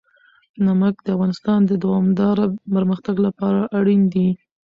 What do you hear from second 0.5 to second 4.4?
نمک د افغانستان د دوامداره پرمختګ لپاره اړین دي.